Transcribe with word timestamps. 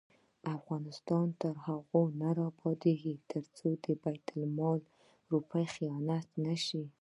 افغانستان 0.57 1.25
تر 1.41 1.53
هغو 1.67 2.01
نه 2.21 2.29
ابادیږي، 2.49 3.15
ترڅو 3.31 3.67
د 3.83 3.85
بیت 4.03 4.27
المال 4.37 4.79
یوه 4.83 4.93
روپۍ 5.31 5.65
خیانت 5.75 6.27
نشي. 6.45 6.83